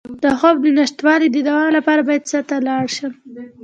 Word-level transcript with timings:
د 0.23 0.25
خوب 0.39 0.55
د 0.63 0.65
نشتوالي 0.77 1.27
د 1.31 1.37
دوام 1.47 1.69
لپاره 1.77 2.01
باید 2.07 2.23
چا 2.31 2.39
ته 2.49 2.55
لاړ 2.67 2.85
شم؟ 2.95 3.13